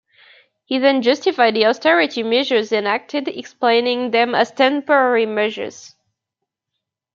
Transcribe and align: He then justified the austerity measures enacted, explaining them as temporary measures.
He 0.65 0.79
then 0.79 1.03
justified 1.03 1.53
the 1.55 1.67
austerity 1.67 2.23
measures 2.23 2.71
enacted, 2.71 3.27
explaining 3.27 4.09
them 4.09 4.33
as 4.33 4.49
temporary 4.51 5.27
measures. 5.27 5.95